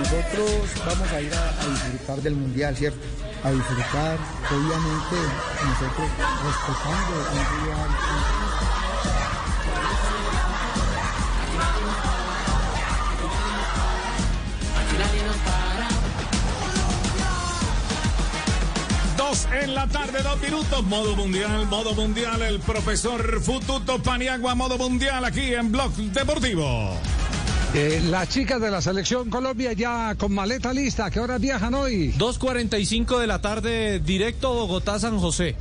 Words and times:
nosotros 0.00 0.50
vamos 0.86 1.12
a 1.12 1.20
ir 1.20 1.32
a, 1.34 1.66
disfrutar 1.70 2.22
del 2.22 2.34
Mundial, 2.34 2.76
¿cierto? 2.76 2.98
A 3.44 3.50
disfrutar, 3.50 4.18
obviamente, 4.50 5.16
nosotros 5.64 6.08
respetando 6.44 7.14
el 7.20 7.58
Mundial. 7.58 7.90
en 19.62 19.74
la 19.74 19.86
tarde, 19.86 20.22
dos 20.22 20.40
minutos. 20.40 20.82
Modo 20.84 21.14
mundial, 21.14 21.66
modo 21.66 21.94
mundial. 21.94 22.42
El 22.42 22.60
profesor 22.60 23.40
Fututo 23.40 24.02
Paniagua, 24.02 24.54
modo 24.54 24.76
mundial 24.76 25.24
aquí 25.24 25.54
en 25.54 25.70
Blog 25.70 25.92
Deportivo. 25.92 26.98
Eh, 27.72 28.02
las 28.10 28.28
chicas 28.28 28.60
de 28.60 28.68
la 28.68 28.82
selección 28.82 29.30
Colombia 29.30 29.72
ya 29.72 30.16
con 30.16 30.32
maleta 30.34 30.72
lista. 30.72 31.08
¿Qué 31.08 31.20
horas 31.20 31.40
viajan 31.40 31.74
hoy? 31.74 32.12
2.45 32.18 33.20
de 33.20 33.26
la 33.28 33.40
tarde, 33.40 34.00
directo 34.00 34.52
Bogotá-San 34.52 35.18
José. 35.20 35.54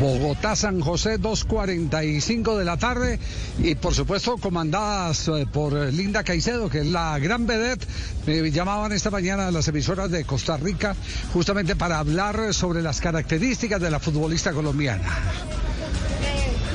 Bogotá, 0.00 0.54
San 0.56 0.80
José, 0.80 1.20
2.45 1.20 2.56
de 2.56 2.64
la 2.64 2.78
tarde. 2.78 3.18
Y 3.58 3.74
por 3.74 3.94
supuesto, 3.94 4.38
comandadas 4.38 5.28
eh, 5.28 5.46
por 5.52 5.74
Linda 5.92 6.22
Caicedo, 6.24 6.70
que 6.70 6.78
es 6.78 6.86
la 6.86 7.18
gran 7.18 7.46
vedette. 7.46 7.86
Me 8.26 8.50
llamaban 8.50 8.92
esta 8.92 9.10
mañana 9.10 9.48
a 9.48 9.50
las 9.50 9.68
emisoras 9.68 10.10
de 10.10 10.24
Costa 10.24 10.56
Rica 10.56 10.96
justamente 11.34 11.76
para 11.76 11.98
hablar 11.98 12.54
sobre 12.54 12.80
las 12.80 13.00
características 13.00 13.80
de 13.80 13.90
la 13.90 13.98
futbolista 13.98 14.52
colombiana. 14.52 15.02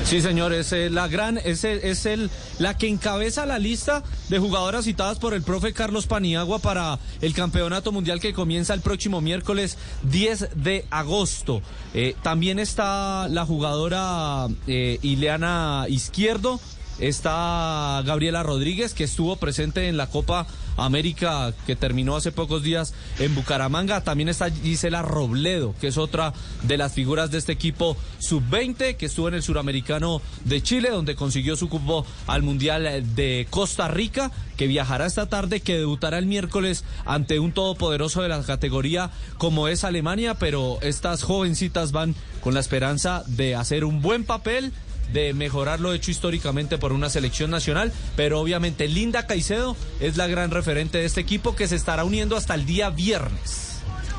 Sí, 0.04 0.20
señor, 0.20 0.52
es 0.52 0.70
eh, 0.72 0.90
la 0.90 1.08
gran, 1.08 1.38
es, 1.38 1.64
es 1.64 2.04
el, 2.04 2.30
la 2.58 2.76
que 2.76 2.88
encabeza 2.88 3.46
la 3.46 3.58
lista 3.58 4.04
de 4.28 4.38
jugadoras 4.38 4.84
citadas 4.84 5.18
por 5.18 5.32
el 5.32 5.42
profe 5.42 5.72
Carlos 5.72 6.06
Paniagua 6.06 6.58
para 6.58 6.98
el 7.22 7.32
campeonato 7.32 7.90
mundial 7.90 8.20
que 8.20 8.34
comienza 8.34 8.74
el 8.74 8.82
próximo 8.82 9.22
miércoles 9.22 9.78
10 10.02 10.50
de 10.56 10.84
agosto. 10.90 11.62
Eh, 11.94 12.14
también 12.22 12.58
está 12.58 13.28
la 13.28 13.46
jugadora 13.46 14.46
eh, 14.66 14.98
Ileana 15.00 15.86
Izquierdo, 15.88 16.60
está 16.98 18.02
Gabriela 18.04 18.42
Rodríguez, 18.42 18.94
que 18.94 19.04
estuvo 19.04 19.36
presente 19.36 19.88
en 19.88 19.96
la 19.96 20.08
Copa 20.08 20.46
América 20.76 21.52
que 21.66 21.76
terminó 21.76 22.16
hace 22.16 22.32
pocos 22.32 22.62
días 22.62 22.94
en 23.18 23.34
Bucaramanga. 23.34 24.02
También 24.02 24.28
está 24.28 24.50
Gisela 24.50 25.02
Robledo, 25.02 25.74
que 25.80 25.88
es 25.88 25.98
otra 25.98 26.32
de 26.62 26.76
las 26.76 26.92
figuras 26.92 27.30
de 27.30 27.38
este 27.38 27.52
equipo 27.52 27.96
sub-20 28.18 28.96
que 28.96 29.06
estuvo 29.06 29.28
en 29.28 29.34
el 29.34 29.42
suramericano 29.42 30.20
de 30.44 30.62
Chile, 30.62 30.90
donde 30.90 31.14
consiguió 31.14 31.56
su 31.56 31.68
cupo 31.68 32.06
al 32.26 32.42
Mundial 32.42 33.14
de 33.14 33.46
Costa 33.50 33.88
Rica, 33.88 34.30
que 34.56 34.66
viajará 34.66 35.06
esta 35.06 35.28
tarde, 35.28 35.60
que 35.60 35.78
debutará 35.78 36.18
el 36.18 36.26
miércoles 36.26 36.84
ante 37.04 37.38
un 37.38 37.52
todopoderoso 37.52 38.22
de 38.22 38.28
la 38.28 38.42
categoría 38.42 39.10
como 39.38 39.68
es 39.68 39.84
Alemania, 39.84 40.34
pero 40.34 40.78
estas 40.82 41.22
jovencitas 41.22 41.92
van 41.92 42.14
con 42.40 42.54
la 42.54 42.60
esperanza 42.60 43.24
de 43.26 43.54
hacer 43.54 43.84
un 43.84 44.02
buen 44.02 44.24
papel 44.24 44.72
de 45.12 45.34
mejorar 45.34 45.80
lo 45.80 45.92
hecho 45.92 46.10
históricamente 46.10 46.78
por 46.78 46.92
una 46.92 47.10
selección 47.10 47.50
nacional, 47.50 47.92
pero 48.16 48.40
obviamente 48.40 48.88
Linda 48.88 49.26
Caicedo 49.26 49.76
es 50.00 50.16
la 50.16 50.26
gran 50.26 50.50
referente 50.50 50.98
de 50.98 51.04
este 51.04 51.20
equipo 51.20 51.54
que 51.54 51.68
se 51.68 51.76
estará 51.76 52.04
uniendo 52.04 52.36
hasta 52.36 52.54
el 52.54 52.66
día 52.66 52.90
viernes. 52.90 53.64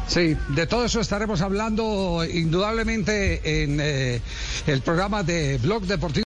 Sí, 0.07 0.37
de 0.49 0.67
todo 0.67 0.85
eso 0.85 0.99
estaremos 0.99 1.41
hablando 1.41 2.23
indudablemente 2.31 3.63
en 3.63 3.79
eh, 3.81 4.21
el 4.67 4.81
programa 4.81 5.23
de 5.23 5.57
Blog 5.57 5.83
Deportivo. 5.83 6.23